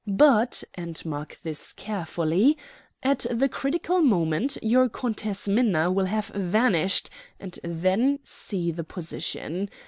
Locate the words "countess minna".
4.89-5.91